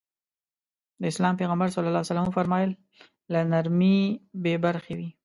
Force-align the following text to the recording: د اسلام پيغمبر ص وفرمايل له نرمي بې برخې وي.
د 1.01 1.03
اسلام 1.11 1.33
پيغمبر 1.41 1.67
ص 2.07 2.11
وفرمايل 2.29 2.71
له 3.31 3.39
نرمي 3.51 3.97
بې 4.43 4.55
برخې 4.65 4.93
وي. 4.99 5.09